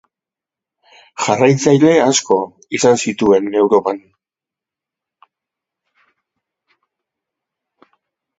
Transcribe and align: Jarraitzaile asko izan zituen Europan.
Jarraitzaile 1.25 1.91
asko 2.05 2.37
izan 2.77 2.97
zituen 3.03 3.59
Europan. 3.65 4.01